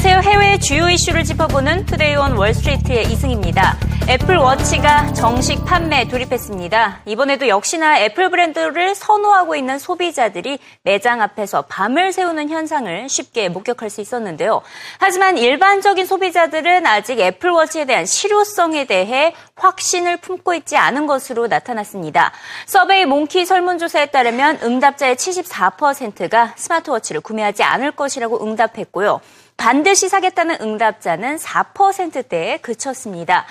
안녕하세요. 0.00 0.30
해외 0.30 0.58
주요 0.58 0.88
이슈를 0.88 1.24
짚어보는 1.24 1.86
투데이 1.86 2.22
온 2.22 2.36
월스트리트의 2.36 3.10
이승입니다. 3.10 3.76
애플워치가 4.10 5.12
정식 5.12 5.66
판매 5.66 6.08
돌입했습니다. 6.08 7.02
이번에도 7.04 7.46
역시나 7.46 8.00
애플 8.00 8.30
브랜드를 8.30 8.94
선호하고 8.94 9.54
있는 9.54 9.78
소비자들이 9.78 10.58
매장 10.82 11.20
앞에서 11.20 11.66
밤을 11.68 12.12
새우는 12.14 12.48
현상을 12.48 13.06
쉽게 13.10 13.50
목격할 13.50 13.90
수 13.90 14.00
있었는데요. 14.00 14.62
하지만 14.98 15.36
일반적인 15.36 16.06
소비자들은 16.06 16.86
아직 16.86 17.20
애플워치에 17.20 17.84
대한 17.84 18.06
실효성에 18.06 18.86
대해 18.86 19.34
확신을 19.56 20.16
품고 20.16 20.54
있지 20.54 20.78
않은 20.78 21.06
것으로 21.06 21.46
나타났습니다. 21.46 22.32
서베이 22.64 23.04
몽키 23.04 23.44
설문조사에 23.44 24.06
따르면 24.06 24.60
응답자의 24.62 25.16
74%가 25.16 26.54
스마트워치를 26.56 27.20
구매하지 27.20 27.62
않을 27.62 27.90
것이라고 27.90 28.42
응답했고요. 28.42 29.20
반드시 29.58 30.08
사겠다는 30.08 30.58
응답자는 30.60 31.36
4%대에 31.36 32.58
그쳤습니다. 32.58 33.44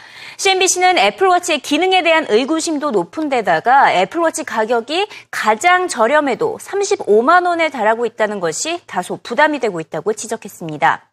CNBC는 0.48 0.98
애플워치의 0.98 1.60
기능에 1.60 2.04
대한 2.04 2.26
의구심도 2.30 2.92
높은 2.92 3.28
데다가 3.28 3.94
애플워치 3.94 4.46
가격이 4.46 5.08
가장 5.30 5.90
저렴해도 5.90 6.58
35만 6.62 7.46
원에 7.46 7.70
달하고 7.70 8.06
있다는 8.06 8.40
것이 8.40 8.80
다소 8.88 9.20
부담이 9.22 9.60
되고 9.60 9.82
있다고 9.82 10.14
지적했습니다. 10.14 11.04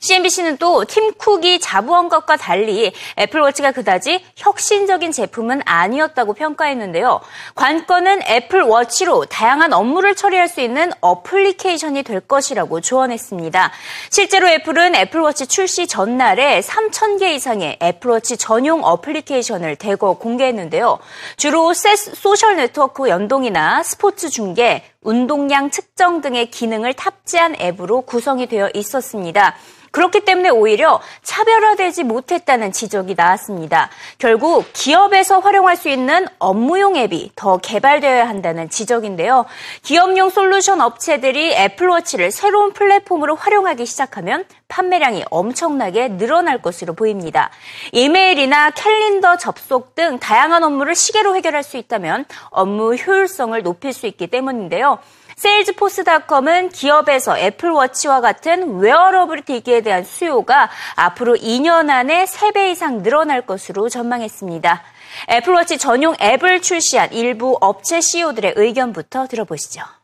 CNBC는 0.00 0.56
또 0.58 0.84
팀 0.84 1.12
쿡이 1.14 1.60
자부한 1.60 2.08
것과 2.08 2.36
달리 2.36 2.92
애플워치가 3.18 3.72
그다지 3.72 4.24
혁신적인 4.36 5.12
제품은 5.12 5.62
아니었다고 5.64 6.34
평가했는데요. 6.34 7.20
관건은 7.54 8.22
애플워치로 8.22 9.26
다양한 9.26 9.72
업무를 9.72 10.14
처리할 10.14 10.48
수 10.48 10.60
있는 10.60 10.90
어플리케이션이 11.00 12.02
될 12.02 12.20
것이라고 12.20 12.80
조언했습니다. 12.80 13.70
실제로 14.10 14.48
애플은 14.48 14.94
애플워치 14.94 15.46
출시 15.46 15.86
전날에 15.86 16.60
3,000개 16.60 17.34
이상의 17.34 17.78
애플워치 17.82 18.36
전용 18.36 18.84
어플리케이션을 18.84 19.76
대거 19.76 20.14
공개했는데요. 20.14 20.98
주로 21.36 21.72
소셜 21.74 22.56
네트워크 22.56 23.08
연동이나 23.08 23.82
스포츠 23.82 24.30
중계, 24.30 24.84
운동량 25.02 25.70
측정 25.70 26.20
등의 26.20 26.50
기능을 26.50 26.94
탑재한 26.94 27.54
앱으로 27.60 28.02
구성이 28.02 28.46
되어 28.46 28.68
있었습니다. 28.74 29.54
그렇기 29.90 30.24
때문에 30.24 30.50
오히려 30.50 31.00
차별화되지 31.22 32.04
못했다는 32.04 32.72
지적이 32.72 33.14
나왔습니다. 33.16 33.90
결국 34.18 34.64
기업에서 34.72 35.38
활용할 35.38 35.76
수 35.76 35.88
있는 35.88 36.26
업무용 36.38 36.96
앱이 36.96 37.32
더 37.36 37.58
개발되어야 37.58 38.28
한다는 38.28 38.68
지적인데요. 38.70 39.46
기업용 39.82 40.30
솔루션 40.30 40.80
업체들이 40.80 41.54
애플워치를 41.54 42.30
새로운 42.30 42.72
플랫폼으로 42.72 43.36
활용하기 43.36 43.86
시작하면 43.86 44.44
판매량이 44.68 45.24
엄청나게 45.30 46.18
늘어날 46.18 46.60
것으로 46.60 46.94
보입니다. 46.94 47.50
이메일이나 47.92 48.70
캘린더 48.70 49.36
접속 49.36 49.94
등 49.94 50.18
다양한 50.18 50.62
업무를 50.62 50.94
시계로 50.94 51.34
해결할 51.36 51.62
수 51.62 51.76
있다면 51.76 52.26
업무 52.50 52.94
효율성을 52.94 53.60
높일 53.62 53.92
수 53.92 54.06
있기 54.06 54.26
때문인데요. 54.26 54.98
세일즈포스닷컴은 55.38 56.70
기업에서 56.70 57.38
애플워치와 57.38 58.20
같은 58.20 58.78
웨어러블 58.78 59.42
기기에 59.42 59.82
대한 59.82 60.02
수요가 60.02 60.68
앞으로 60.96 61.36
2년 61.36 61.90
안에 61.90 62.24
3배 62.24 62.72
이상 62.72 63.04
늘어날 63.04 63.42
것으로 63.42 63.88
전망했습니다. 63.88 64.82
애플워치 65.30 65.78
전용 65.78 66.16
앱을 66.20 66.60
출시한 66.60 67.12
일부 67.12 67.56
업체 67.60 68.00
CEO들의 68.00 68.54
의견부터 68.56 69.28
들어보시죠. 69.28 69.97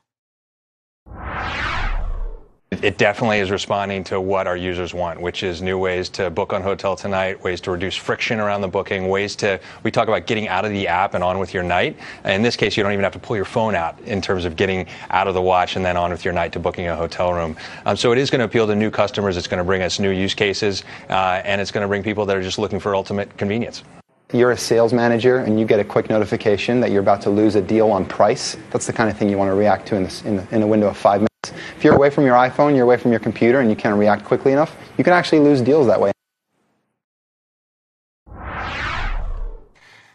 It 2.83 2.99
definitely 2.99 3.39
is 3.39 3.51
responding 3.51 4.05
to 4.05 4.21
what 4.21 4.47
our 4.47 4.57
users 4.57 4.95
want, 4.95 5.21
which 5.21 5.43
is 5.43 5.63
new 5.63 5.79
ways 5.79 6.09
to 6.11 6.31
book 6.31 6.53
on 6.53 6.63
Hotel 6.63 6.97
Tonight, 6.97 7.43
ways 7.45 7.61
to 7.63 7.71
reduce 7.71 7.95
friction 7.95 8.41
around 8.41 8.63
the 8.63 8.69
booking, 8.69 9.09
ways 9.09 9.37
to, 9.37 9.61
we 9.83 9.91
talk 9.91 10.09
about 10.09 10.27
getting 10.27 10.49
out 10.49 10.65
of 10.65 10.71
the 10.71 10.89
app 10.89 11.15
and 11.15 11.23
on 11.23 11.39
with 11.39 11.55
your 11.55 11.63
night. 11.63 11.97
In 12.25 12.43
this 12.43 12.57
case, 12.57 12.77
you 12.77 12.83
don't 12.83 12.93
even 12.93 13.05
have 13.05 13.13
to 13.13 13.19
pull 13.19 13.37
your 13.37 13.45
phone 13.45 13.75
out 13.75 14.01
in 14.01 14.21
terms 14.21 14.45
of 14.45 14.57
getting 14.57 14.87
out 15.11 15.29
of 15.29 15.35
the 15.35 15.43
watch 15.43 15.77
and 15.77 15.85
then 15.85 15.97
on 15.97 16.11
with 16.11 16.25
your 16.25 16.35
night 16.35 16.53
to 16.53 16.59
booking 16.59 16.89
a 16.89 16.97
hotel 16.97 17.33
room. 17.33 17.57
Um, 17.87 17.97
so 17.97 18.13
it 18.13 18.19
is 18.19 18.31
going 18.31 18.41
to 18.41 18.47
appeal 18.47 18.67
to 18.67 18.75
new 18.75 18.91
customers. 18.91 19.37
It's 19.37 19.47
going 19.47 19.59
to 19.59 19.65
bring 19.65 19.83
us 19.83 19.99
new 19.99 20.11
use 20.11 20.35
cases, 20.35 20.85
uh, 21.11 21.43
and 21.45 21.61
it's 21.61 21.71
going 21.71 21.83
to 21.83 21.89
bring 21.89 22.03
people 22.03 22.27
that 22.27 22.37
are 22.37 22.43
just 22.43 22.59
looking 22.59 22.81
for 22.81 22.95
ultimate 22.95 23.37
convenience 23.37 23.85
you're 24.33 24.51
a 24.51 24.57
sales 24.57 24.93
manager 24.93 25.39
and 25.39 25.61
you 25.61 25.67
get 25.67 25.79
a 25.79 25.85
quick 25.85 26.11
notification 26.11 26.81
that 26.81 26.91
you're 26.91 27.03
about 27.03 27.21
to 27.23 27.31
lose 27.31 27.55
a 27.55 27.63
deal 27.63 27.91
on 27.91 28.05
price, 28.05 28.57
that's 28.71 28.87
the 28.87 28.93
kind 28.93 29.09
of 29.09 29.17
thing 29.17 29.29
you 29.29 29.39
want 29.39 29.49
to 29.49 29.55
react 29.55 29.87
to 29.87 29.97
in, 29.97 30.03
this, 30.03 30.23
in, 30.23 30.37
the, 30.37 30.47
in 30.51 30.63
a 30.63 30.67
window 30.67 30.89
of 30.89 30.97
five 30.97 31.21
minutes. 31.21 31.34
If 31.85 31.89
you're 31.89 31.97
away 31.97 32.09
from 32.09 32.25
your 32.25 32.37
iPhone, 32.37 32.75
you're 32.75 32.85
away 32.85 32.97
from 32.97 33.11
your 33.11 33.21
computer, 33.21 33.61
and 33.61 33.69
you 33.69 33.77
can't 33.77 33.99
react 33.99 34.25
quickly 34.25 34.53
enough, 34.53 34.75
you 34.97 35.05
can 35.05 35.13
actually 35.13 35.41
lose 35.41 35.61
deals 35.61 35.87
that 35.87 36.01
way. 36.01 36.14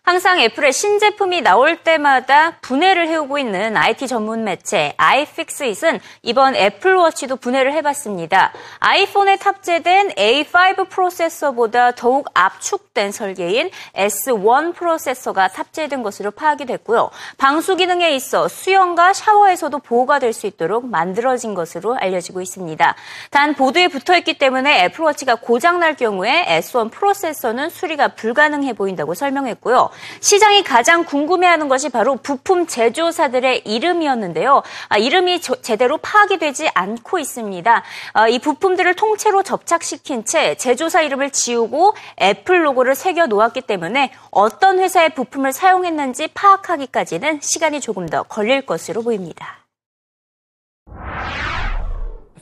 항상 0.10 0.40
애플의 0.40 0.74
신제품이 0.74 1.42
나올 1.42 1.84
때마다 1.84 2.58
분해를 2.62 3.08
해오고 3.10 3.38
있는 3.38 3.78
IT 3.78 4.08
전문 4.08 4.44
매체 4.44 4.96
iFixit은 4.98 6.00
이번 6.24 6.56
애플워치도 6.56 7.36
분해를 7.36 7.74
해봤습니다. 7.74 8.52
아이폰에 8.80 9.36
탑재된 9.36 10.14
A5 10.14 10.90
프로세서보다 10.90 11.92
더욱 11.92 12.28
압축된 12.34 13.12
설계인 13.12 13.70
S1 13.96 14.74
프로세서가 14.74 15.50
탑재된 15.50 16.02
것으로 16.02 16.32
파악이 16.32 16.66
됐고요. 16.66 17.12
방수 17.38 17.76
기능에 17.76 18.10
있어 18.16 18.48
수영과 18.48 19.14
샤워에서도 19.14 19.78
보호가 19.78 20.18
될 20.18 20.34
수 20.34 20.48
있도록 20.48 20.88
만들어진 20.88 21.54
것으로 21.54 21.96
알려지고 21.98 22.42
있습니다. 22.42 22.96
단 23.30 23.54
보드에 23.54 23.90
붙어있기 23.90 24.40
때문에 24.40 24.86
애플워치가 24.86 25.36
고장날 25.36 25.96
경우에 25.96 26.46
S1 26.48 26.90
프로세서는 26.90 27.70
수리가 27.70 28.10
불가능해 28.10 28.74
보인다고 28.74 29.14
설명했고요. 29.14 29.92
시장이 30.20 30.64
가장 30.64 31.04
궁금해하는 31.04 31.68
것이 31.68 31.90
바로 31.90 32.16
부품 32.18 32.68
제조사들의 32.68 33.64
이름이었는데요. 33.66 34.64
아, 34.90 34.98
이름이 34.98 35.42
저, 35.42 35.56
제대로 35.62 35.98
파악이 35.98 36.38
되지 36.38 36.70
않고 36.74 37.20
있습니다. 37.20 37.84
아, 38.14 38.28
이 38.28 38.40
부품들을 38.40 38.94
통째로 38.96 39.44
접착시킨 39.44 40.26
채 40.26 40.56
제조사 40.56 41.02
이름을 41.02 41.32
지우고 41.32 41.96
애플 42.22 42.66
로고를 42.66 42.96
새겨 42.96 43.28
놓았기 43.28 43.62
때문에 43.62 44.12
어떤 44.32 44.80
회사의 44.80 45.16
부품을 45.16 45.54
사용했는지 45.54 46.28
파악하기까지는 46.34 47.40
시간이 47.42 47.82
조금 47.82 48.08
더 48.08 48.24
걸릴 48.24 48.66
것으로 48.66 49.04
보입니다. 49.04 49.60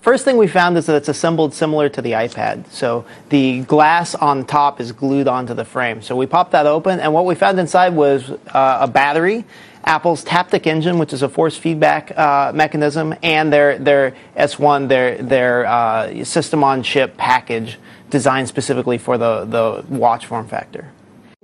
First 0.02 0.26
thing 0.26 0.38
we 0.38 0.48
found 0.48 0.78
is 0.78 0.86
that 0.86 0.96
it's 0.96 1.10
assembled 1.10 1.54
similar 1.54 1.90
to 1.90 2.02
the 2.02 2.12
iPad. 2.14 2.70
So 2.70 3.06
the 3.30 3.62
glass 3.62 4.16
on 4.16 4.46
top 4.46 4.80
is 4.80 4.92
glued 4.92 5.28
onto 5.28 5.54
the 5.54 5.66
frame. 5.66 6.02
So 6.02 6.16
we 6.16 6.26
popped 6.26 6.52
that 6.52 6.66
open, 6.66 7.00
and 7.00 7.14
what 7.14 7.26
we 7.26 7.36
found 7.36 7.60
inside 7.60 7.94
was 7.94 8.30
uh, 8.30 8.78
a 8.82 8.88
battery, 8.88 9.46
Apple's 9.84 10.24
Taptic 10.24 10.68
Engine, 10.68 11.00
which 11.00 11.14
is 11.14 11.24
a 11.24 11.30
force 11.30 11.58
feedback 11.58 12.18
uh, 12.18 12.52
mechanism, 12.54 13.16
and 13.24 13.52
their 13.52 13.78
their 13.80 14.16
S1, 14.36 14.88
their 14.88 15.18
their 15.22 15.66
uh, 15.66 16.24
system 16.24 16.64
on 16.64 16.84
chip 16.84 17.18
package 17.18 17.78
designed 18.10 18.48
specifically 18.48 18.98
for 18.98 19.18
the 19.18 19.46
the 19.46 19.86
watch 19.88 20.26
form 20.26 20.48
factor. 20.48 20.92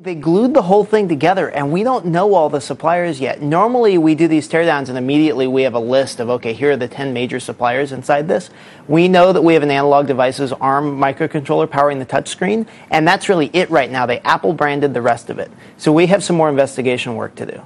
They 0.04 0.16
glued 0.16 0.54
the 0.54 0.64
whole 0.64 0.84
thing 0.84 1.08
together, 1.08 1.50
and 1.50 1.72
we 1.72 1.82
don't 1.82 2.08
know 2.08 2.34
all 2.34 2.50
the 2.50 2.60
suppliers 2.60 3.22
yet. 3.22 3.42
Normally, 3.42 3.98
we 3.98 4.16
do 4.16 4.28
these 4.28 4.50
teardowns, 4.50 4.90
and 4.90 4.98
immediately 4.98 5.48
we 5.48 5.62
have 5.62 5.76
a 5.76 5.80
list 5.80 6.20
of, 6.20 6.30
okay, 6.30 6.52
here 6.52 6.72
are 6.72 6.76
the 6.76 6.90
10 6.90 7.14
major 7.14 7.40
suppliers 7.40 7.94
inside 7.94 8.28
this. 8.28 8.50
We 8.90 9.08
know 9.08 9.32
that 9.32 9.42
we 9.42 9.54
have 9.54 9.64
an 9.64 9.72
analog 9.72 10.08
devices 10.08 10.52
ARM 10.52 10.98
microcontroller 10.98 11.70
powering 11.70 12.00
the 12.00 12.06
touchscreen, 12.06 12.68
and 12.90 13.08
that's 13.08 13.30
really 13.30 13.50
it 13.54 13.70
right 13.70 13.90
now. 13.90 14.06
They 14.06 14.20
Apple 14.20 14.52
branded 14.52 14.94
the 14.94 15.02
rest 15.02 15.30
of 15.30 15.40
it. 15.40 15.50
So 15.78 15.94
we 15.94 16.08
have 16.08 16.22
some 16.22 16.36
more 16.36 16.50
investigation 16.50 17.16
work 17.16 17.36
to 17.36 17.46
do. 17.46 17.62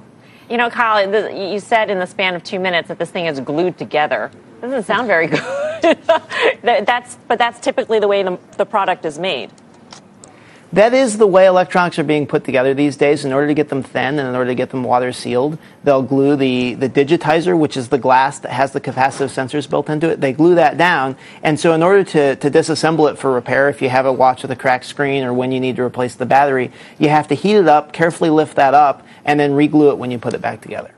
You 0.48 0.58
know, 0.58 0.70
Kyle, 0.70 1.32
you 1.34 1.58
said 1.58 1.90
in 1.90 1.98
the 1.98 2.06
span 2.06 2.36
of 2.36 2.44
two 2.44 2.60
minutes 2.60 2.86
that 2.86 3.00
this 3.00 3.10
thing 3.10 3.26
is 3.26 3.40
glued 3.40 3.78
together. 3.78 4.30
Doesn't 4.60 4.84
sound 4.84 5.08
very 5.08 5.26
good. 5.82 5.98
that's, 6.62 7.18
but 7.26 7.36
that's 7.40 7.58
typically 7.58 7.98
the 7.98 8.06
way 8.06 8.22
the, 8.22 8.38
the 8.58 8.64
product 8.64 9.04
is 9.06 9.18
made. 9.18 9.50
That 10.72 10.92
is 10.92 11.16
the 11.16 11.26
way 11.26 11.46
electronics 11.46 11.98
are 11.98 12.04
being 12.04 12.26
put 12.26 12.44
together 12.44 12.74
these 12.74 12.98
days. 12.98 13.24
In 13.24 13.32
order 13.32 13.46
to 13.46 13.54
get 13.54 13.70
them 13.70 13.82
thin 13.82 14.18
and 14.18 14.28
in 14.28 14.34
order 14.34 14.50
to 14.50 14.54
get 14.54 14.68
them 14.68 14.84
water 14.84 15.12
sealed, 15.12 15.56
they'll 15.82 16.02
glue 16.02 16.36
the, 16.36 16.74
the 16.74 16.90
digitizer, 16.90 17.58
which 17.58 17.74
is 17.78 17.88
the 17.88 17.96
glass 17.96 18.40
that 18.40 18.52
has 18.52 18.72
the 18.72 18.80
capacitive 18.80 19.30
sensors 19.30 19.68
built 19.68 19.88
into 19.88 20.10
it. 20.10 20.20
They 20.20 20.34
glue 20.34 20.56
that 20.56 20.76
down. 20.76 21.16
And 21.42 21.58
so 21.58 21.72
in 21.72 21.82
order 21.82 22.04
to, 22.04 22.36
to 22.36 22.50
disassemble 22.50 23.10
it 23.10 23.16
for 23.16 23.32
repair, 23.32 23.70
if 23.70 23.80
you 23.80 23.88
have 23.88 24.04
a 24.04 24.12
watch 24.12 24.42
with 24.42 24.50
a 24.50 24.56
cracked 24.56 24.84
screen 24.84 25.24
or 25.24 25.32
when 25.32 25.52
you 25.52 25.60
need 25.60 25.76
to 25.76 25.82
replace 25.82 26.16
the 26.16 26.26
battery, 26.26 26.70
you 26.98 27.08
have 27.08 27.28
to 27.28 27.34
heat 27.34 27.56
it 27.56 27.66
up, 27.66 27.94
carefully 27.94 28.28
lift 28.28 28.56
that 28.56 28.74
up, 28.74 29.06
and 29.24 29.40
then 29.40 29.52
reglue 29.52 29.92
it 29.92 29.96
when 29.96 30.10
you 30.10 30.18
put 30.18 30.34
it 30.34 30.42
back 30.42 30.60
together. 30.60 30.90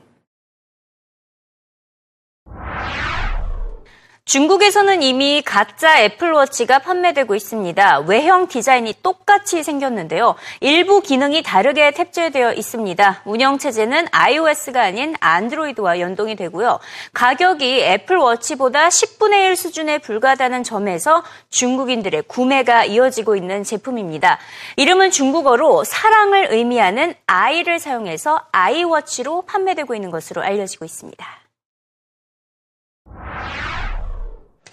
중국에서는 4.25 5.01
이미 5.01 5.41
가짜 5.43 5.99
애플워치가 5.99 6.79
판매되고 6.79 7.33
있습니다. 7.33 8.01
외형 8.01 8.47
디자인이 8.47 8.93
똑같이 9.01 9.63
생겼는데요. 9.63 10.35
일부 10.59 11.01
기능이 11.01 11.41
다르게 11.41 11.91
탑재되어 11.91 12.53
있습니다. 12.53 13.23
운영체제는 13.25 14.07
iOS가 14.11 14.83
아닌 14.83 15.15
안드로이드와 15.19 15.99
연동이 15.99 16.35
되고요. 16.35 16.79
가격이 17.13 17.81
애플워치보다 17.81 18.89
10분의 18.89 19.49
1 19.49 19.55
수준에 19.55 19.97
불과하다는 19.97 20.63
점에서 20.63 21.23
중국인들의 21.49 22.23
구매가 22.27 22.85
이어지고 22.85 23.35
있는 23.35 23.63
제품입니다. 23.63 24.37
이름은 24.77 25.09
중국어로 25.09 25.83
사랑을 25.83 26.47
의미하는 26.51 27.15
i를 27.25 27.79
사용해서 27.79 28.39
i워치로 28.51 29.41
판매되고 29.41 29.95
있는 29.95 30.11
것으로 30.11 30.43
알려지고 30.43 30.85
있습니다. 30.85 31.40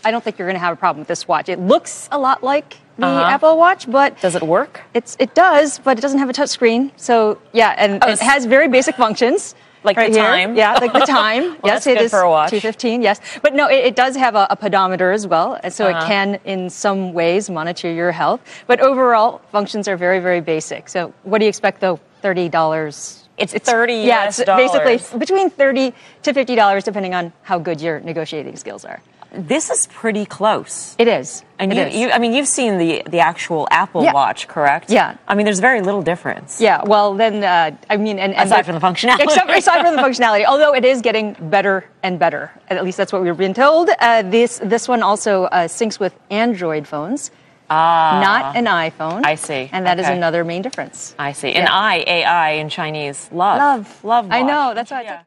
I 0.05 0.11
don't 0.11 0.23
think 0.23 0.39
you're 0.39 0.47
going 0.47 0.55
to 0.55 0.61
have 0.61 0.75
a 0.75 0.77
problem 0.77 1.01
with 1.01 1.09
this 1.09 1.27
watch. 1.27 1.49
It 1.49 1.59
looks 1.59 2.09
a 2.13 2.19
lot 2.19 2.43
like 2.43 2.77
the 2.99 3.07
uh-huh. 3.07 3.31
Apple 3.31 3.57
Watch, 3.57 3.91
but 3.91 4.21
does 4.21 4.35
it 4.35 4.43
work? 4.43 4.83
It's 4.95 5.17
it 5.19 5.35
does, 5.35 5.79
but 5.79 5.99
it 5.99 6.01
doesn't 6.01 6.19
have 6.19 6.29
a 6.29 6.33
touch 6.33 6.51
screen. 6.51 6.93
So 6.97 7.41
yeah, 7.53 7.75
and 7.79 8.03
oh, 8.03 8.11
it 8.11 8.19
has 8.21 8.45
very 8.45 8.69
basic 8.69 8.97
functions. 8.97 9.55
Like 9.85 9.97
right 9.97 10.13
the 10.13 10.19
time, 10.19 10.57
yeah, 10.57 10.75
like 10.75 10.93
the 10.93 10.99
time. 11.07 11.57
well, 11.63 11.75
yes, 11.75 11.87
it 11.87 12.01
is 12.01 12.11
two 12.51 12.61
fifteen. 12.61 13.01
Yes, 13.01 13.21
but 13.43 13.55
no, 13.55 13.69
it, 13.69 13.87
it 13.87 13.97
does 13.97 14.17
have 14.17 14.35
a, 14.35 14.49
a, 14.51 14.57
pedometer 14.57 15.13
as 15.13 15.25
well, 15.25 15.59
and 15.63 15.73
so 15.73 15.87
uh-huh. 15.87 15.99
it 15.99 16.07
can, 16.09 16.41
in 16.45 16.69
some 16.69 17.13
ways, 17.13 17.49
monitor 17.49 17.91
your 17.91 18.11
health. 18.11 18.41
But 18.67 18.81
overall, 18.81 19.41
functions 19.53 19.87
are 19.87 19.97
very, 19.97 20.19
very 20.19 20.41
basic. 20.41 20.89
So, 20.89 21.15
what 21.23 21.39
do 21.39 21.45
you 21.45 21.49
expect, 21.49 21.81
though? 21.81 22.01
Thirty 22.23 22.49
dollars 22.49 23.29
it's, 23.39 23.55
it's 23.55 23.71
30 23.71 23.95
yeah, 23.95 24.27
it's 24.27 24.43
dollars. 24.43 24.73
basically 24.73 25.19
between 25.19 25.49
30 25.49 25.95
to 26.25 26.35
50 26.35 26.57
dollars 26.57 26.85
depending 26.85 27.15
on 27.15 27.33
how 27.43 27.59
good 27.59 27.81
your 27.81 28.01
negotiating 28.01 28.57
skills 28.57 28.85
are. 28.85 29.01
This 29.33 29.71
is 29.71 29.87
pretty 29.89 30.25
close. 30.25 30.97
It 30.99 31.09
is. 31.09 31.45
And 31.59 31.73
it 31.73 31.77
you, 31.77 31.83
is. 31.83 31.97
you, 31.97 32.11
I 32.11 32.19
mean, 32.19 32.33
you've 32.33 32.49
seen 32.49 32.79
the 32.79 33.03
the 33.09 33.21
actual 33.21 33.69
Apple 33.71 34.03
yeah. 34.03 34.13
Watch, 34.13 34.49
correct? 34.49 34.91
Yeah. 34.91 35.17
I 35.27 35.35
mean, 35.35 35.45
there's 35.45 35.61
very 35.61 35.81
little 35.81 36.03
difference. 36.03 36.61
Yeah. 36.61 36.83
Well, 36.85 37.15
then, 37.15 37.45
uh, 37.45 37.77
I 37.91 37.97
mean, 37.97 38.19
and, 38.19 38.35
and 38.35 38.47
aside 38.49 38.65
from 38.65 38.75
the 38.75 38.81
functionality, 38.81 39.25
except, 39.25 39.51
aside 39.51 39.83
from 39.83 39.97
the 39.97 40.03
functionality, 40.03 40.45
although 40.45 40.75
it 40.75 40.85
is 40.85 41.03
getting 41.03 41.37
better 41.51 41.85
and 42.03 42.19
better. 42.19 42.51
At 42.69 42.83
least 42.85 42.97
that's 42.97 43.13
what 43.13 43.23
we've 43.23 43.37
been 43.37 43.55
told. 43.55 43.91
Uh, 43.99 44.23
this 44.23 44.61
this 44.63 44.89
one 44.89 45.03
also 45.03 45.45
uh, 45.45 45.69
syncs 45.69 46.01
with 46.01 46.15
Android 46.31 46.87
phones. 46.87 47.31
Ah, 47.71 48.21
not 48.23 48.57
an 48.57 48.65
iPhone. 48.65 49.27
I 49.27 49.35
see. 49.35 49.69
And 49.73 49.85
that 49.85 49.99
okay. 49.99 50.09
is 50.09 50.17
another 50.17 50.43
main 50.43 50.63
difference. 50.63 51.15
I 51.19 51.33
see. 51.33 51.51
Yeah. 51.51 51.59
And 51.59 51.69
I, 51.69 51.97
AI 52.07 52.51
in 52.53 52.71
Chinese, 52.71 53.29
love. 53.31 53.59
Love. 53.59 54.05
Love. 54.05 54.25
Watch. 54.29 54.35
I 54.35 54.43
know. 54.43 54.73
That's 54.75 54.91
why. 54.91 55.03
Yeah. 55.03 55.23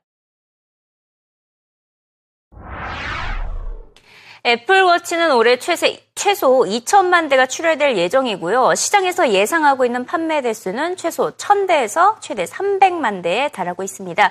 애플워치는 4.44 5.32
올해 5.32 5.58
최세, 5.58 6.00
최소 6.22 6.66
2천만 6.66 7.32
대가 7.32 7.48
출하될 7.48 7.98
예정이고요. 7.98 8.76
시장에서 8.76 9.32
예상하고 9.32 9.86
있는 9.86 10.06
판매 10.06 10.44
대수는 10.44 10.96
최소 10.96 11.32
1000대에서 11.32 12.18
최대 12.20 12.46
300만 12.46 13.24
대에 13.24 13.48
달하고 13.48 13.82
있습니다. 13.82 14.30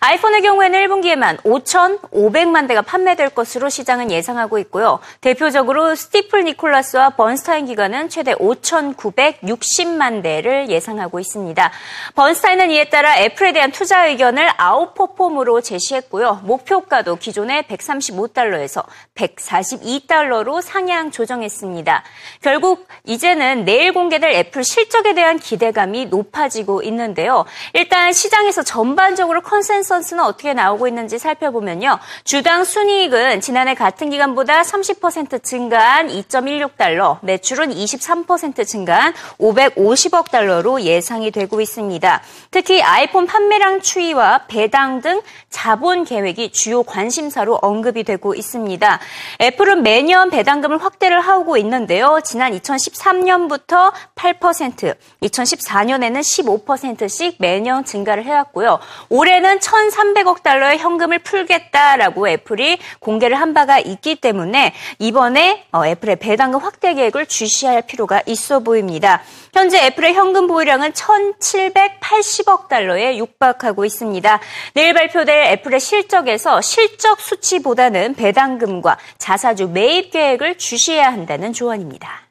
아이폰의 0.00 0.42
경우에는 0.42 0.78
1분기에만 0.78 1.38
5,500만 1.42 2.68
대가 2.68 2.82
판매될 2.82 3.30
것으로 3.30 3.70
시장은 3.70 4.10
예상하고 4.10 4.58
있고요. 4.58 4.98
대표적으로 5.22 5.94
스티플 5.94 6.44
니콜라스와 6.44 7.16
번스타인 7.16 7.64
기관은 7.64 8.10
최대 8.10 8.34
5,960만 8.34 10.22
대를 10.22 10.68
예상하고 10.68 11.20
있습니다. 11.20 11.70
번스타인은 12.16 12.70
이에 12.70 12.90
따라 12.90 13.16
애플에 13.16 13.54
대한 13.54 13.72
투자 13.72 14.04
의견을 14.08 14.46
아웃퍼폼으로 14.58 15.62
제시했고요. 15.62 16.42
목표가도 16.44 17.16
기존의 17.16 17.62
135달러에서 17.62 18.84
142달러로 19.14 20.60
상향 20.60 21.10
조정 21.10 21.29
했습니다. 21.38 22.02
결국 22.42 22.88
이제는 23.04 23.64
내일 23.64 23.92
공개될 23.92 24.30
애플 24.32 24.64
실적에 24.64 25.14
대한 25.14 25.38
기대감이 25.38 26.06
높아지고 26.06 26.82
있는데요. 26.82 27.44
일단 27.72 28.12
시장에서 28.12 28.62
전반적으로 28.62 29.42
컨센서스는 29.42 30.24
어떻게 30.24 30.54
나오고 30.54 30.88
있는지 30.88 31.18
살펴보면요. 31.18 31.98
주당 32.24 32.64
순이익은 32.64 33.40
지난해 33.40 33.74
같은 33.74 34.10
기간보다 34.10 34.62
30% 34.62 35.42
증가한 35.42 36.08
2.16달러, 36.08 37.18
매출은 37.22 37.70
23% 37.70 38.66
증가한 38.66 39.14
550억 39.38 40.30
달러로 40.30 40.82
예상이 40.82 41.30
되고 41.30 41.60
있습니다. 41.60 42.22
특히 42.50 42.82
아이폰 42.82 43.26
판매량 43.26 43.80
추이와 43.80 44.46
배당 44.48 45.00
등 45.00 45.20
자본 45.50 46.04
계획이 46.04 46.52
주요 46.52 46.82
관심사로 46.82 47.58
언급이 47.60 48.04
되고 48.04 48.34
있습니다. 48.34 49.00
애플은 49.42 49.82
매년 49.82 50.30
배당금을 50.30 50.82
확대 50.82 51.09
를 51.10 51.20
하고 51.20 51.56
있는데요. 51.56 52.20
지난 52.22 52.52
2013년부터 52.52 53.92
8%, 54.14 54.94
2014년에는 55.22 56.20
15%씩 56.20 57.36
매년 57.40 57.84
증가를 57.84 58.24
해왔고요. 58.24 58.78
올해는 59.08 59.58
1,300억 59.58 60.44
달러의 60.44 60.78
현금을 60.78 61.18
풀겠다라고 61.18 62.28
애플이 62.28 62.78
공개를 63.00 63.40
한 63.40 63.54
바가 63.54 63.80
있기 63.80 64.16
때문에 64.16 64.72
이번에 65.00 65.66
어, 65.72 65.84
애플의 65.84 66.16
배당금 66.16 66.60
확대 66.60 66.94
계획을 66.94 67.26
주시할 67.26 67.82
필요가 67.82 68.22
있어 68.26 68.60
보입니다. 68.60 69.22
현재 69.52 69.84
애플의 69.86 70.14
현금 70.14 70.46
보유량은 70.46 70.92
1,780억 70.92 72.68
달러에 72.68 73.16
육박하고 73.18 73.84
있습니다. 73.84 74.40
내일 74.74 74.94
발표될 74.94 75.46
애플의 75.52 75.80
실적에서 75.80 76.60
실적 76.60 77.20
수치보다는 77.20 78.14
배당금과 78.14 78.98
자사주 79.18 79.68
매입 79.68 80.10
계획을 80.10 80.58
주시해야 80.58 81.12
한다는 81.12 81.52
조언입니다. 81.52 82.30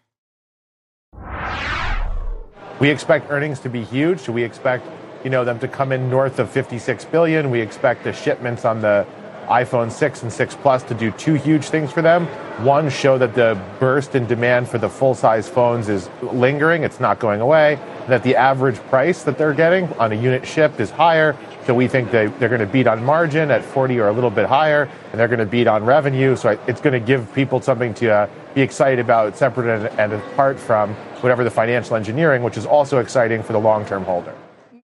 We 2.81 2.89
expect 2.89 3.29
earnings 3.29 3.61
to 3.61 3.69
be 3.69 3.83
huge. 3.83 4.31
We 4.31 4.45
expect, 4.45 4.85
you 5.25 5.29
know, 5.29 5.43
them 5.43 5.59
to 5.59 5.67
come 5.67 5.91
in 5.91 6.09
north 6.09 6.39
of 6.41 6.49
56 6.53 7.11
billion. 7.11 7.51
We 7.51 7.59
expect 7.59 8.03
the 8.03 8.13
shipments 8.13 8.65
on 8.65 8.79
the 8.79 9.05
iPhone 9.49 9.91
6 9.91 10.23
and 10.23 10.31
6 10.31 10.55
Plus 10.55 10.83
to 10.83 10.93
do 10.93 11.11
two 11.11 11.33
huge 11.33 11.65
things 11.65 11.91
for 11.91 12.01
them. 12.01 12.27
One, 12.63 12.89
show 12.89 13.17
that 13.17 13.33
the 13.35 13.59
burst 13.79 14.15
in 14.15 14.25
demand 14.27 14.69
for 14.69 14.77
the 14.77 14.89
full 14.89 15.15
size 15.15 15.49
phones 15.49 15.89
is 15.89 16.09
lingering, 16.21 16.83
it's 16.83 16.99
not 16.99 17.19
going 17.19 17.41
away, 17.41 17.79
that 18.07 18.23
the 18.23 18.35
average 18.35 18.77
price 18.89 19.23
that 19.23 19.37
they're 19.37 19.53
getting 19.53 19.91
on 19.93 20.11
a 20.11 20.15
unit 20.15 20.45
shipped 20.45 20.79
is 20.79 20.89
higher. 20.91 21.35
So 21.65 21.73
we 21.73 21.87
think 21.87 22.11
they, 22.11 22.27
they're 22.27 22.49
going 22.49 22.61
to 22.61 22.67
beat 22.67 22.87
on 22.87 23.03
margin 23.03 23.51
at 23.51 23.63
40 23.63 23.99
or 23.99 24.07
a 24.07 24.13
little 24.13 24.29
bit 24.29 24.45
higher, 24.45 24.89
and 25.11 25.19
they're 25.19 25.27
going 25.27 25.39
to 25.39 25.45
beat 25.45 25.67
on 25.67 25.85
revenue. 25.85 26.35
So 26.35 26.57
it's 26.67 26.81
going 26.81 26.99
to 26.99 27.05
give 27.05 27.33
people 27.33 27.61
something 27.61 27.93
to 27.95 28.11
uh, 28.11 28.29
be 28.55 28.61
excited 28.61 28.99
about, 28.99 29.37
separate 29.37 29.67
and, 29.67 29.99
and 29.99 30.13
apart 30.13 30.59
from 30.59 30.93
whatever 31.21 31.43
the 31.43 31.51
financial 31.51 31.95
engineering, 31.95 32.43
which 32.43 32.57
is 32.57 32.65
also 32.65 32.99
exciting 32.99 33.43
for 33.43 33.53
the 33.53 33.59
long 33.59 33.85
term 33.85 34.03
holder. 34.03 34.35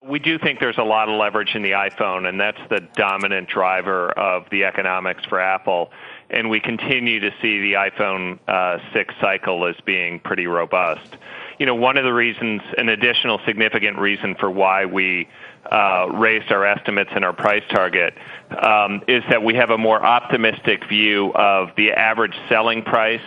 We 0.04 0.19
do 0.19 0.37
think 0.37 0.58
there's 0.58 0.78
a 0.78 0.84
lot 0.84 1.08
of 1.08 1.16
leverage 1.16 1.54
in 1.54 1.62
the 1.62 1.72
iPhone, 1.72 2.28
and 2.28 2.40
that's 2.40 2.58
the 2.69 2.81
dominant 2.96 3.49
driver 3.49 4.10
of 4.10 4.50
the 4.50 4.64
economics 4.64 5.25
for 5.26 5.40
Apple. 5.40 5.93
And 6.28 6.50
we 6.50 6.58
continue 6.58 7.20
to 7.20 7.31
see 7.40 7.60
the 7.60 7.75
iPhone 7.75 8.40
uh, 8.49 8.78
6 8.93 9.14
cycle 9.21 9.64
as 9.66 9.76
being 9.85 10.18
pretty 10.18 10.49
robust. 10.49 11.16
You 11.61 11.66
know, 11.66 11.76
one 11.76 11.97
of 11.99 12.04
the 12.04 12.12
reasons, 12.12 12.62
an 12.78 12.88
additional 12.88 13.38
significant 13.47 13.97
reason 13.99 14.35
for 14.35 14.50
why 14.50 14.87
we 14.87 15.28
uh, 15.71 16.09
raised 16.12 16.50
our 16.50 16.66
estimates 16.66 17.11
and 17.14 17.25
our 17.25 17.32
price 17.32 17.62
target 17.71 18.14
um, 18.61 19.02
is 19.06 19.23
that 19.30 19.44
we 19.44 19.54
have 19.54 19.71
a 19.71 19.78
more 19.78 20.04
optimistic 20.04 20.88
view 20.88 21.32
of 21.35 21.71
the 21.76 21.92
average 21.92 22.35
selling 22.49 22.82
price 22.82 23.21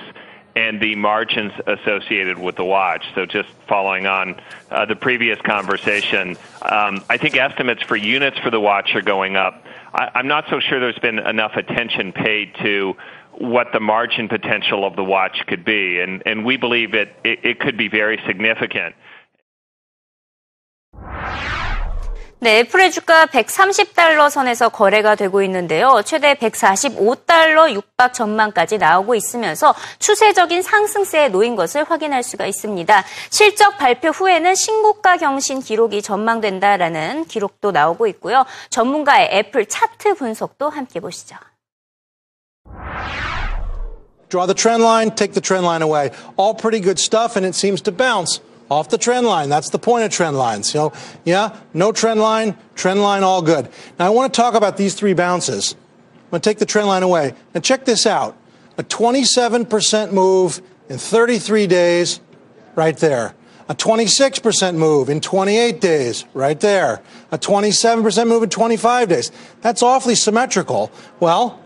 and 0.56 0.80
the 0.80 0.96
margins 0.96 1.52
associated 1.68 2.38
with 2.38 2.56
the 2.56 2.64
watch. 2.64 3.04
So 3.14 3.26
just 3.26 3.50
following 3.68 4.08
on 4.08 4.40
uh, 4.72 4.86
the 4.86 4.96
previous 4.96 5.40
conversation, 5.42 6.38
um, 6.62 7.04
I 7.10 7.18
think 7.18 7.36
estimates 7.36 7.84
for 7.84 7.96
units 7.96 8.38
for 8.40 8.50
the 8.50 8.60
watch 8.60 8.96
are 8.96 9.02
going 9.02 9.36
up. 9.36 9.66
I, 9.94 10.12
I'm 10.16 10.28
not 10.28 10.46
so 10.50 10.60
sure 10.60 10.80
there's 10.80 11.00
been 11.00 11.20
enough 11.20 11.56
attention 11.56 12.14
paid 12.14 12.56
to 12.62 12.96
what 13.34 13.74
the 13.74 13.82
margin 13.82 14.30
potential 14.30 14.86
of 14.86 14.96
the 14.96 15.04
watch 15.04 15.44
could 15.48 15.66
be, 15.66 16.00
and, 16.00 16.24
and 16.26 16.46
we 16.46 16.56
believe 16.56 16.94
it, 16.94 17.14
it, 17.26 17.44
it 17.44 17.60
could 17.60 17.78
be 17.78 17.90
very 17.90 18.22
significant. 18.26 18.96
네, 22.40 22.60
애플의 22.60 22.92
주가 22.92 23.26
130달러 23.28 24.30
선에서 24.30 24.70
거래가 24.70 25.16
되고 25.16 25.42
있는데요. 25.44 26.02
최대 26.04 26.34
145달러 26.36 27.72
육박 27.72 28.14
전망까지 28.14 28.78
나오고 28.78 29.16
있으면서 29.16 29.74
추세적인 30.00 30.62
상승세에 30.62 31.30
놓인 31.30 31.56
것을 31.56 31.86
확인할 31.86 32.24
수가 32.24 32.46
있습니다. 32.46 33.04
실적 33.30 33.78
발표 33.78 34.10
후에는 34.10 34.54
신고가 34.54 35.18
경신 35.18 35.62
기록이 35.62 36.02
전망된다라는 36.02 37.26
기록도 37.26 37.72
나오고 37.72 38.06
있고요. 38.08 38.46
전문가의 38.70 39.30
애플 39.32 39.66
차트 39.66 40.16
분석도 40.16 40.70
함께 40.70 41.00
보시죠. 41.00 41.38
Draw 44.30 44.46
the 44.46 44.56
trend 44.56 44.84
line, 44.84 45.16
take 45.16 45.34
the 45.34 45.42
trend 45.42 45.66
line 45.66 45.82
away. 45.82 46.12
All 46.38 46.54
pretty 46.54 46.82
good 46.84 47.00
stuff 47.00 47.38
and 47.38 47.48
it 47.48 47.56
seems 47.56 47.82
to 47.84 47.96
bounce. 47.96 48.42
Off 48.70 48.90
the 48.90 48.98
trend 48.98 49.28
line. 49.28 49.50
That's 49.50 49.70
the 49.70 49.80
point 49.80 50.06
of 50.06 50.12
trend 50.12 50.38
lines. 50.38 50.70
So, 50.70 50.94
yeah, 51.24 51.58
no 51.74 51.92
trend 51.92 52.20
line, 52.20 52.58
trend 52.76 53.02
line, 53.02 53.24
all 53.24 53.42
good. 53.42 53.70
Now, 54.00 54.08
I 54.08 54.10
want 54.10 54.34
to 54.34 54.42
talk 54.42 54.56
about 54.56 54.78
these 54.78 54.94
three 54.94 55.14
bounces. 55.14 55.74
I'm 55.74 56.30
going 56.32 56.42
to 56.42 56.50
take 56.50 56.58
the 56.58 56.66
trend 56.66 56.88
line 56.88 57.04
away. 57.04 57.34
And 57.54 57.64
check 57.64 57.86
this 57.86 58.06
out. 58.06 58.38
A 58.78 58.84
27% 58.84 60.12
move 60.12 60.62
in 60.90 60.98
33 60.98 61.68
days, 61.68 62.20
right 62.76 62.98
there. 62.98 63.36
A 63.68 63.74
26% 63.74 64.76
move 64.76 65.10
in 65.10 65.22
28 65.22 65.82
days, 65.82 66.26
right 66.34 66.60
there. 66.60 67.02
A 67.32 67.38
27% 67.38 68.28
move 68.28 68.44
in 68.44 68.50
25 68.50 69.10
days. 69.10 69.32
That's 69.62 69.82
awfully 69.82 70.14
symmetrical. 70.16 70.92
Well, 71.20 71.60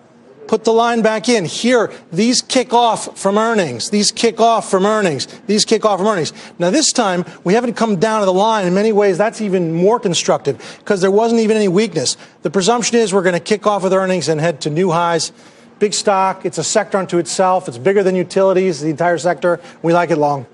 put 0.50 0.64
the 0.64 0.74
line 0.74 1.04
back 1.04 1.30
in. 1.30 1.46
Here, 1.46 1.94
these 2.12 2.42
kick 2.42 2.74
off 2.74 3.16
from 3.20 3.38
earnings. 3.38 3.92
These 3.92 4.12
kick 4.12 4.42
off 4.42 4.68
from 4.68 4.84
earnings. 4.84 5.28
These 5.46 5.64
kick 5.64 5.86
off 5.86 6.00
from 6.00 6.08
earnings. 6.08 6.34
Now, 6.58 6.72
this 6.72 6.92
time, 6.92 7.24
we 7.44 7.54
haven't 7.54 7.76
come 7.76 7.98
down 7.98 8.22
to 8.22 8.26
the 8.26 8.34
line. 8.34 8.66
In 8.66 8.74
many 8.74 8.92
ways, 8.92 9.16
that's 9.16 9.42
even 9.42 9.72
more 9.72 10.00
constructive 10.00 10.58
because 10.80 11.02
there 11.02 11.12
wasn't 11.12 11.42
even 11.42 11.56
any 11.56 11.68
weakness. 11.68 12.18
The 12.42 12.50
presumption 12.50 12.98
is 12.98 13.14
we're 13.14 13.22
going 13.22 13.34
to 13.34 13.40
kick 13.40 13.68
off 13.68 13.84
with 13.84 13.94
earnings 13.94 14.28
and 14.28 14.42
head 14.42 14.60
to 14.62 14.72
new 14.72 14.90
highs. 14.90 15.32
Big 15.78 15.94
stock. 15.94 16.44
It's 16.48 16.58
a 16.58 16.64
sector 16.64 16.98
unto 16.98 17.20
itself. 17.20 17.68
It's 17.68 17.78
bigger 17.78 18.02
than 18.02 18.16
utilities, 18.16 18.82
the 18.82 18.90
entire 18.90 19.20
sector. 19.20 19.62
We 19.84 19.94
like 19.94 20.10
it 20.10 20.18
long. 20.18 20.48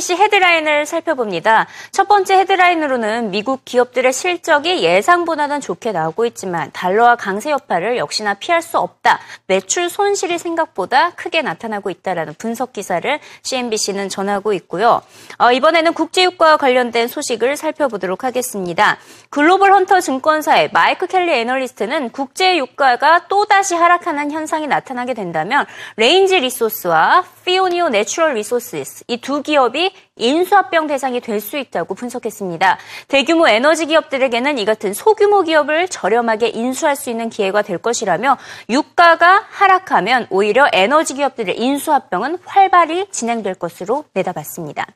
CNBC 0.00 0.16
헤드라인을 0.16 0.86
살펴봅니다. 0.86 1.66
첫 1.92 2.08
번째 2.08 2.38
헤드라인으로는 2.38 3.30
미국 3.30 3.64
기업들의 3.64 4.12
실적이 4.12 4.82
예상보다는 4.82 5.60
좋게 5.60 5.92
나오고 5.92 6.26
있지만 6.26 6.70
달러와 6.72 7.16
강세 7.16 7.50
여파를 7.50 7.96
역시나 7.98 8.34
피할 8.34 8.62
수 8.62 8.78
없다. 8.78 9.20
매출 9.46 9.90
손실이 9.90 10.38
생각보다 10.38 11.10
크게 11.10 11.42
나타나고 11.42 11.90
있다라는 11.90 12.34
분석 12.38 12.72
기사를 12.72 13.20
CNBC는 13.42 14.08
전하고 14.08 14.52
있고요. 14.54 15.02
어, 15.38 15.52
이번에는 15.52 15.92
국제유가와 15.92 16.56
관련된 16.56 17.06
소식을 17.06 17.56
살펴보도록 17.56 18.24
하겠습니다. 18.24 18.98
글로벌 19.28 19.72
헌터 19.72 20.00
증권사의 20.00 20.70
마이크 20.72 21.06
켈리 21.06 21.32
애널리스트는 21.32 22.10
국제유가가 22.10 23.28
또다시 23.28 23.74
하락하는 23.74 24.30
현상이 24.30 24.66
나타나게 24.66 25.14
된다면 25.14 25.66
레인지 25.96 26.40
리소스와 26.40 27.24
파이오니어 27.44 27.90
내추럴 27.90 28.34
리소스 28.34 29.04
이 29.08 29.18
두 29.20 29.42
기업 29.42 29.76
인수합병 30.16 30.86
대상이 30.86 31.20
될 31.20 31.40
수 31.40 31.56
있다고 31.56 31.94
분석했습니다. 31.94 32.78
대규모 33.08 33.48
에너지 33.48 33.86
기업들에게는 33.86 34.58
이 34.58 34.64
같은 34.64 34.92
소규모 34.92 35.42
기업을 35.42 35.88
저렴하게 35.88 36.48
인수할 36.48 36.96
수 36.96 37.10
있는 37.10 37.30
기회가 37.30 37.62
될 37.62 37.78
것이라며 37.78 38.36
유가가 38.68 39.44
하락하면 39.50 40.26
오히려 40.30 40.68
에너지 40.72 41.14
기업들의 41.14 41.58
인수합병은 41.58 42.38
활발히 42.44 43.10
진행될 43.10 43.54
것으로 43.54 44.04
내다봤습니다. 44.12 44.86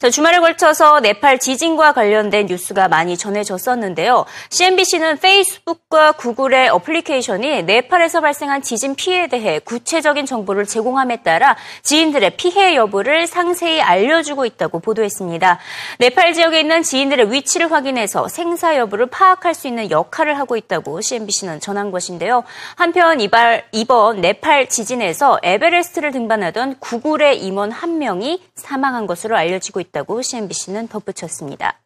자, 0.00 0.08
주말에 0.08 0.38
걸쳐서 0.38 1.00
네팔 1.00 1.40
지진과 1.40 1.92
관련된 1.92 2.46
뉴스가 2.46 2.88
많이 2.88 3.18
전해졌었는데요. 3.18 4.24
CNBC는 4.48 5.18
페이스북과 5.18 6.12
구글의 6.12 6.70
어플리케이션이 6.70 7.64
네팔에서 7.64 8.22
발생한 8.22 8.62
지진 8.62 8.94
피해에 8.94 9.26
대해 9.26 9.58
구체적인 9.58 10.24
정보를 10.24 10.64
제공함에 10.64 11.16
따라 11.16 11.54
지인들의 11.82 12.38
피해 12.38 12.76
여부를 12.76 13.26
상세히 13.26 13.82
알려주고 13.82 14.46
있다고 14.46 14.78
보도했습니다. 14.78 15.58
네팔 15.98 16.32
지역에 16.32 16.60
있는 16.60 16.82
지인들의 16.82 17.30
위치를 17.30 17.70
확인해서 17.70 18.26
생사 18.28 18.78
여부를 18.78 19.04
파악할 19.04 19.52
수 19.52 19.68
있는 19.68 19.90
역할을 19.90 20.38
하고 20.38 20.56
있다고 20.56 21.02
CNBC는 21.02 21.60
전한 21.60 21.90
것인데요. 21.90 22.44
한편 22.74 23.20
이발, 23.20 23.66
이번 23.72 24.22
네팔 24.22 24.70
지진에서 24.70 25.40
에베레스트를 25.42 26.10
등반하던 26.10 26.78
구글의 26.80 27.44
임원 27.44 27.70
한 27.70 27.98
명이 27.98 28.42
사망한 28.54 29.06
것으로 29.06 29.36
알려지고 29.36 29.80
있다. 29.80 29.89
있다고 29.90 30.22
CNBC는 30.22 30.88
덧붙였습니다. 30.88 31.80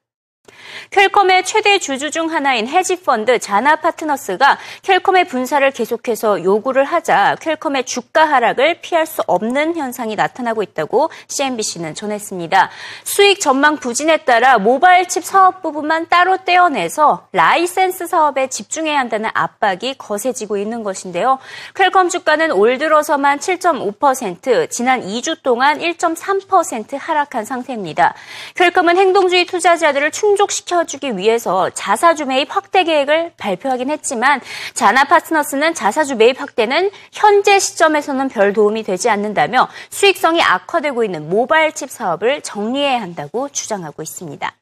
퀄컴의 0.91 1.45
최대 1.45 1.79
주주 1.79 2.11
중 2.11 2.31
하나인 2.31 2.69
헤지펀드 2.69 3.39
자나 3.39 3.77
파트너스가 3.77 4.59
퀄컴의 4.85 5.27
분사를 5.27 5.69
계속해서 5.71 6.45
요구를 6.45 6.85
하자 6.85 7.37
퀄컴의 7.41 7.85
주가 7.85 8.29
하락을 8.29 8.81
피할 8.81 9.07
수 9.07 9.23
없는 9.27 9.77
현상이 9.77 10.15
나타나고 10.15 10.63
있다고 10.63 11.11
CNBC는 11.29 11.95
전했습니다. 11.95 12.71
수익 13.05 13.41
전망 13.41 13.77
부진에 13.77 14.19
따라 14.19 14.59
모바일 14.59 15.09
칩 15.09 15.25
사업 15.25 15.63
부분만 15.63 16.09
따로 16.09 16.37
떼어내서 16.45 17.29
라이센스 17.33 18.07
사업에 18.07 18.49
집중해야 18.49 18.99
한다는 18.99 19.31
압박이 19.33 19.97
거세지고 19.99 20.57
있는 20.59 20.83
것인데요. 20.83 21.39
퀄컴 21.75 22.09
주가는 22.09 22.53
올 22.53 22.79
들어서만 22.79 23.39
7.5%, 23.39 24.71
지난 24.71 25.03
2주 25.03 25.43
동안 25.43 25.79
1.3% 25.79 26.99
하락한 26.99 27.45
상태입니다. 27.45 28.15
퀄컴은 28.57 28.97
행동주의 28.97 29.47
투자자들을 29.47 30.11
충족시키 30.11 30.65
시켜주기 30.65 31.17
위해서 31.17 31.71
자사주 31.71 32.27
매입 32.27 32.55
확대 32.55 32.85
계획을 32.85 33.33
발표하긴 33.37 33.91
했지만 33.91 34.41
자나 34.73 35.05
파트너스는 35.05 35.75
자사주 35.75 36.17
매입 36.17 36.41
확대는 36.41 36.91
현재 37.13 37.59
시점에서는 37.59 38.29
별 38.29 38.53
도움이 38.53 38.83
되지 38.83 39.11
않는다며 39.11 39.69
수익성이 39.91 40.43
악화되고 40.43 41.05
있는 41.05 41.29
모바일 41.29 41.73
칩 41.73 41.91
사업을 41.91 42.41
정리해야 42.43 43.01
한다고 43.01 43.49
주장하고 43.51 44.03
있습니다. 44.03 44.53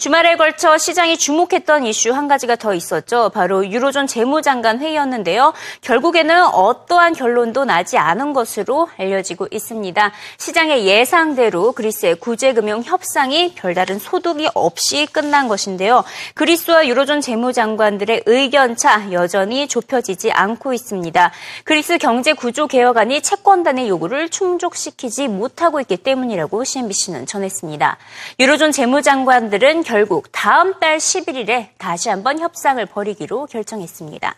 주말에 0.00 0.36
걸쳐 0.36 0.78
시장이 0.78 1.18
주목했던 1.18 1.84
이슈 1.84 2.14
한 2.14 2.26
가지가 2.26 2.56
더 2.56 2.72
있었죠. 2.72 3.30
바로 3.34 3.70
유로존 3.70 4.06
재무장관 4.06 4.78
회의였는데요. 4.78 5.52
결국에는 5.82 6.42
어떠한 6.42 7.12
결론도 7.12 7.66
나지 7.66 7.98
않은 7.98 8.32
것으로 8.32 8.88
알려지고 8.96 9.48
있습니다. 9.50 10.10
시장의 10.38 10.86
예상대로 10.86 11.72
그리스의 11.72 12.14
구제금융 12.14 12.82
협상이 12.82 13.52
별다른 13.54 13.98
소득이 13.98 14.48
없이 14.54 15.04
끝난 15.04 15.48
것인데요. 15.48 16.02
그리스와 16.32 16.86
유로존 16.86 17.20
재무장관들의 17.20 18.22
의견차 18.24 19.12
여전히 19.12 19.68
좁혀지지 19.68 20.32
않고 20.32 20.72
있습니다. 20.72 21.30
그리스 21.64 21.98
경제 21.98 22.32
구조 22.32 22.66
개혁안이 22.68 23.20
채권단의 23.20 23.90
요구를 23.90 24.30
충족시키지 24.30 25.28
못하고 25.28 25.78
있기 25.78 25.98
때문이라고 25.98 26.64
CNBC는 26.64 27.26
전했습니다. 27.26 27.98
유로존 28.38 28.72
재무장관들은 28.72 29.89
결국 29.90 30.28
다음 30.30 30.78
달 30.78 30.98
11일에 30.98 31.70
다시 31.76 32.10
한번 32.10 32.38
협상을 32.38 32.84
벌이기로 32.86 33.46
결정했습니다. 33.46 34.36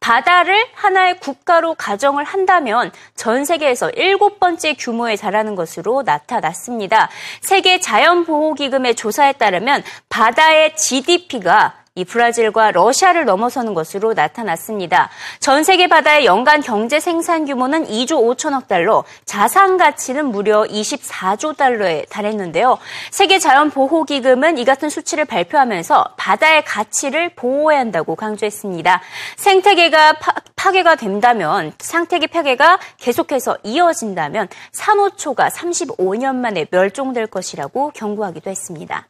바다를 0.00 0.56
하나의 0.72 1.20
국가로 1.20 1.74
가정을 1.74 2.24
한다면 2.24 2.92
전 3.14 3.44
세계에서 3.44 3.90
일곱 3.90 4.40
번째 4.40 4.72
규모에 4.72 5.16
달하는 5.16 5.54
것으로 5.54 6.00
나타났습니다. 6.00 7.10
세계 7.42 7.78
자연보호기금의 7.78 8.94
조사에 8.94 9.34
따르면 9.34 9.84
바다의 10.08 10.76
GDP가 10.76 11.79
이 12.00 12.04
브라질과 12.06 12.70
러시아를 12.70 13.26
넘어서는 13.26 13.74
것으로 13.74 14.14
나타났습니다. 14.14 15.10
전 15.38 15.62
세계 15.62 15.86
바다의 15.86 16.24
연간 16.24 16.62
경제 16.62 16.98
생산 16.98 17.44
규모는 17.44 17.86
2조 17.86 18.36
5천억 18.36 18.68
달러, 18.68 19.04
자산 19.26 19.76
가치는 19.76 20.24
무려 20.26 20.62
24조 20.64 21.58
달러에 21.58 22.06
달했는데요. 22.08 22.78
세계 23.10 23.38
자연 23.38 23.70
보호 23.70 24.04
기금은 24.04 24.56
이 24.56 24.64
같은 24.64 24.88
수치를 24.88 25.26
발표하면서 25.26 26.14
바다의 26.16 26.64
가치를 26.64 27.34
보호해야 27.34 27.80
한다고 27.80 28.16
강조했습니다. 28.16 29.02
생태계가 29.36 30.14
파, 30.14 30.32
파괴가 30.56 30.94
된다면 30.94 31.72
상태계 31.78 32.28
파괴가 32.28 32.78
계속해서 32.96 33.58
이어진다면 33.62 34.48
산호초가 34.72 35.50
35년 35.50 36.36
만에 36.36 36.66
멸종될 36.70 37.26
것이라고 37.26 37.90
경고하기도 37.94 38.48
했습니다. 38.48 39.06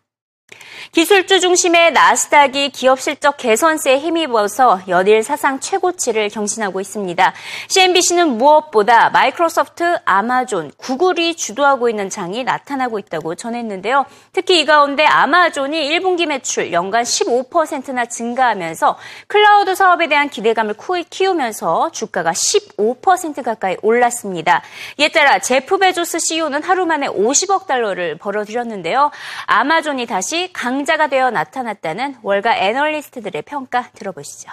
기술주 0.93 1.41
중심의 1.41 1.93
나스닥이 1.93 2.71
기업 2.71 3.01
실적 3.01 3.37
개선세에 3.37 3.99
힘입어서 3.99 4.81
연일 4.89 5.23
사상 5.23 5.61
최고치를 5.61 6.31
경신하고 6.31 6.81
있습니다. 6.81 7.33
CNBC는 7.69 8.39
무엇보다 8.39 9.11
마이크로소프트, 9.11 9.99
아마존, 10.05 10.73
구글이 10.77 11.37
주도하고 11.37 11.89
있는 11.89 12.11
장이 12.11 12.43
나타나고 12.43 12.99
있다고 12.99 13.37
전했는데요. 13.37 14.05
특히 14.33 14.61
이 14.61 14.65
가운데 14.65 15.05
아마존이 15.05 15.91
1분기 15.91 16.27
매출 16.27 16.73
연간 16.73 17.05
15%나 17.05 18.07
증가하면서 18.07 18.99
클라우드 19.29 19.75
사업에 19.75 20.09
대한 20.09 20.29
기대감을 20.29 20.75
키우면서 21.09 21.91
주가가 21.93 22.33
15% 22.33 23.45
가까이 23.45 23.77
올랐습니다. 23.83 24.63
이에 24.97 25.09
따라 25.09 25.39
제프 25.39 25.79
베조스 25.79 26.19
CEO는 26.19 26.63
하루 26.63 26.87
만에 26.87 27.07
50억 27.07 27.67
달러를 27.67 28.19
벌어들였는데요. 28.19 29.11
아마존이 29.47 30.07
다시 30.07 30.40
강 30.40 30.48
강자가 30.54 31.08
되어 31.08 31.30
나타났다는 31.30 32.16
월가 32.24 32.58
애널리스트들의 32.58 33.42
평가 33.42 33.90
들어보시죠. 33.94 34.50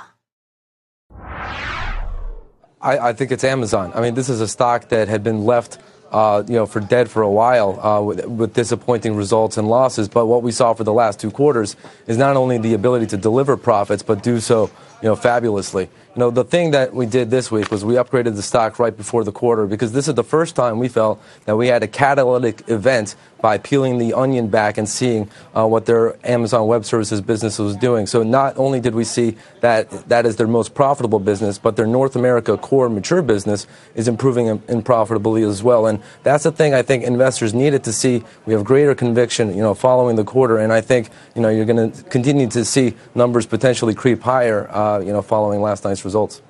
I, 2.80 2.98
I 2.98 3.12
think 3.12 3.30
it's 3.30 3.44
Amazon. 3.44 3.92
I 3.94 4.00
mean, 4.00 4.14
this 4.14 4.28
is 4.28 4.40
a 4.40 4.48
stock 4.48 4.88
that 4.88 5.08
had 5.08 5.22
been 5.22 5.46
left 5.46 5.78
uh, 6.10 6.42
you 6.48 6.54
know, 6.54 6.66
for 6.66 6.80
dead 6.80 7.08
for 7.08 7.22
a 7.22 7.30
while 7.30 7.78
uh, 7.80 8.02
with, 8.02 8.26
with, 8.26 8.54
disappointing 8.54 9.14
results 9.14 9.56
and 9.56 9.68
losses. 9.68 10.08
But 10.08 10.26
what 10.26 10.42
we 10.42 10.50
saw 10.50 10.74
for 10.74 10.84
the 10.84 10.92
last 10.92 11.20
two 11.20 11.30
quarters 11.30 11.76
is 12.06 12.18
not 12.18 12.36
only 12.36 12.58
the 12.58 12.74
ability 12.74 13.06
to 13.08 13.16
deliver 13.16 13.56
profits, 13.56 14.02
but 14.02 14.22
do 14.22 14.40
so, 14.40 14.68
you 15.01 15.07
know, 15.07 15.15
fabulously. 15.15 15.83
you 15.83 16.19
know, 16.19 16.31
the 16.31 16.43
thing 16.43 16.71
that 16.71 16.93
we 16.93 17.05
did 17.05 17.29
this 17.29 17.51
week 17.51 17.69
was 17.69 17.85
we 17.85 17.95
upgraded 17.95 18.35
the 18.35 18.41
stock 18.41 18.79
right 18.79 18.95
before 18.95 19.23
the 19.23 19.31
quarter 19.31 19.67
because 19.67 19.91
this 19.91 20.07
is 20.07 20.15
the 20.15 20.23
first 20.23 20.55
time 20.55 20.79
we 20.79 20.87
felt 20.87 21.21
that 21.45 21.55
we 21.55 21.67
had 21.67 21.83
a 21.83 21.87
catalytic 21.87 22.67
event 22.67 23.15
by 23.41 23.57
peeling 23.57 23.97
the 23.97 24.13
onion 24.13 24.47
back 24.47 24.77
and 24.77 24.89
seeing 24.89 25.29
uh, 25.55 25.65
what 25.65 25.85
their 25.85 26.17
Amazon 26.27 26.67
Web 26.67 26.85
Services 26.85 27.21
business 27.21 27.59
was 27.59 27.75
doing. 27.75 28.07
So 28.07 28.23
not 28.23 28.57
only 28.57 28.79
did 28.79 28.95
we 28.95 29.03
see 29.03 29.37
that 29.61 29.89
that 30.09 30.25
is 30.25 30.37
their 30.37 30.47
most 30.47 30.73
profitable 30.73 31.19
business, 31.19 31.57
but 31.57 31.75
their 31.75 31.87
North 31.87 32.15
America 32.15 32.57
core 32.57 32.89
mature 32.89 33.21
business 33.21 33.67
is 33.95 34.07
improving 34.07 34.47
in, 34.47 34.63
in 34.67 34.81
profitably 34.81 35.43
as 35.43 35.61
well. 35.61 35.85
And 35.85 36.01
that's 36.23 36.43
the 36.43 36.51
thing 36.51 36.73
I 36.73 36.81
think 36.81 37.03
investors 37.03 37.53
needed 37.53 37.83
to 37.83 37.93
see. 37.93 38.23
We 38.45 38.53
have 38.53 38.63
greater 38.63 38.95
conviction, 38.95 39.55
you 39.55 39.61
know, 39.61 39.73
following 39.73 40.15
the 40.15 40.23
quarter, 40.23 40.57
and 40.57 40.73
I 40.73 40.81
think 40.81 41.09
you 41.35 41.41
know 41.41 41.49
you're 41.49 41.65
going 41.65 41.91
to 41.91 42.03
continue 42.03 42.47
to 42.47 42.65
see 42.65 42.95
numbers 43.13 43.45
potentially 43.45 43.93
creep 43.93 44.21
higher, 44.21 44.67
uh, 44.69 44.86
you 45.03 45.11
know, 45.11 45.21
following 45.21 45.61
last 45.61 45.83
night's 45.83 46.03
results. 46.05 46.41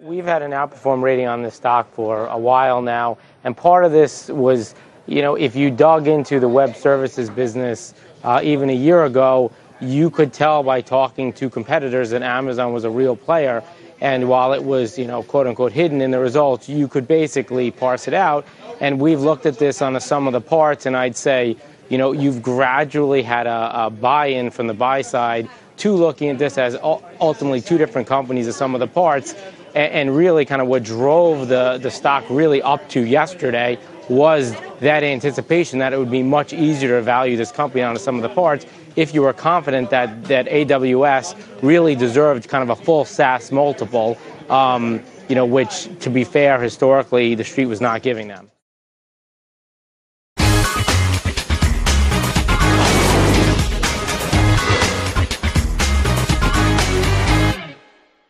We've 0.00 0.24
had 0.24 0.42
an 0.42 0.52
outperform 0.52 1.02
rating 1.02 1.26
on 1.26 1.42
this 1.42 1.54
stock 1.54 1.92
for 1.92 2.26
a 2.26 2.38
while 2.38 2.82
now, 2.82 3.18
and 3.44 3.56
part 3.56 3.84
of 3.84 3.92
this 3.92 4.28
was, 4.28 4.74
you 5.06 5.22
know, 5.22 5.34
if 5.34 5.56
you 5.56 5.70
dug 5.70 6.06
into 6.06 6.38
the 6.38 6.48
web 6.48 6.76
services 6.76 7.30
business 7.30 7.94
uh, 8.22 8.40
even 8.42 8.70
a 8.70 8.74
year 8.74 9.04
ago, 9.04 9.50
you 9.80 10.10
could 10.10 10.32
tell 10.32 10.62
by 10.62 10.80
talking 10.80 11.32
to 11.34 11.50
competitors 11.50 12.10
that 12.10 12.22
Amazon 12.22 12.72
was 12.72 12.84
a 12.84 12.90
real 12.90 13.16
player. 13.16 13.62
And 14.00 14.28
while 14.28 14.52
it 14.52 14.62
was, 14.62 14.98
you 14.98 15.06
know, 15.06 15.22
quote 15.22 15.46
unquote 15.46 15.72
hidden 15.72 16.00
in 16.00 16.10
the 16.10 16.18
results, 16.18 16.68
you 16.68 16.88
could 16.88 17.08
basically 17.08 17.70
parse 17.70 18.08
it 18.08 18.14
out. 18.14 18.46
And 18.80 19.00
we've 19.00 19.20
looked 19.20 19.46
at 19.46 19.58
this 19.58 19.80
on 19.80 19.96
a 19.96 20.00
sum 20.00 20.26
of 20.26 20.32
the 20.32 20.40
parts, 20.40 20.86
and 20.86 20.96
I'd 20.96 21.16
say, 21.16 21.56
you 21.88 21.98
know, 21.98 22.12
you've 22.12 22.42
gradually 22.42 23.22
had 23.22 23.46
a, 23.46 23.86
a 23.86 23.90
buy 23.90 24.26
in 24.26 24.50
from 24.50 24.66
the 24.66 24.74
buy 24.74 25.02
side 25.02 25.48
to 25.78 25.92
looking 25.92 26.28
at 26.28 26.38
this 26.38 26.58
as 26.58 26.76
ultimately 26.82 27.60
two 27.60 27.78
different 27.78 28.08
companies 28.08 28.46
of 28.46 28.54
some 28.54 28.74
of 28.74 28.80
the 28.80 28.86
parts. 28.86 29.34
And, 29.74 30.16
really, 30.16 30.46
kind 30.46 30.62
of 30.62 30.68
what 30.68 30.84
drove 30.84 31.48
the, 31.48 31.76
the 31.76 31.90
stock 31.90 32.24
really 32.30 32.62
up 32.62 32.88
to 32.90 33.04
yesterday 33.04 33.78
was 34.08 34.56
that 34.80 35.02
anticipation 35.02 35.80
that 35.80 35.92
it 35.92 35.98
would 35.98 36.10
be 36.10 36.22
much 36.22 36.54
easier 36.54 36.96
to 36.96 37.02
value 37.02 37.36
this 37.36 37.52
company 37.52 37.82
on 37.82 37.98
some 37.98 38.16
of 38.16 38.22
the 38.22 38.30
parts 38.30 38.64
if 38.96 39.12
you 39.12 39.22
were 39.22 39.32
confident 39.32 39.90
that, 39.90 40.24
that 40.24 40.46
AWS 40.46 41.36
really 41.62 41.94
deserved 41.94 42.48
kind 42.48 42.68
of 42.68 42.78
a 42.78 42.82
full 42.82 43.04
SaaS 43.04 43.52
multiple, 43.52 44.16
um, 44.48 45.02
you 45.28 45.34
know, 45.34 45.44
which, 45.44 45.88
to 46.00 46.10
be 46.10 46.24
fair, 46.24 46.60
historically, 46.60 47.34
the 47.34 47.44
street 47.44 47.66
was 47.66 47.80
not 47.80 48.02
giving 48.02 48.28
them. 48.28 48.50